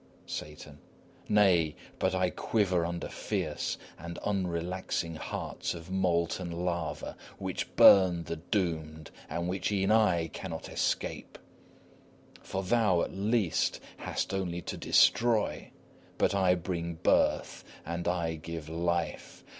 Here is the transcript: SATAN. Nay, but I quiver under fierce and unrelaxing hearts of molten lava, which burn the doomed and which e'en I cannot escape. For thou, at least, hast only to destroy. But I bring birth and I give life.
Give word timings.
SATAN. 0.25 0.79
Nay, 1.29 1.75
but 1.99 2.15
I 2.15 2.31
quiver 2.31 2.87
under 2.87 3.07
fierce 3.07 3.77
and 3.99 4.17
unrelaxing 4.25 5.17
hearts 5.17 5.75
of 5.75 5.91
molten 5.91 6.49
lava, 6.49 7.15
which 7.37 7.75
burn 7.75 8.23
the 8.23 8.37
doomed 8.37 9.11
and 9.29 9.47
which 9.47 9.71
e'en 9.71 9.91
I 9.91 10.29
cannot 10.29 10.69
escape. 10.69 11.37
For 12.41 12.63
thou, 12.63 13.03
at 13.03 13.13
least, 13.13 13.79
hast 13.97 14.33
only 14.33 14.63
to 14.63 14.75
destroy. 14.75 15.69
But 16.17 16.33
I 16.33 16.55
bring 16.55 16.95
birth 16.95 17.63
and 17.85 18.07
I 18.07 18.37
give 18.37 18.69
life. 18.69 19.43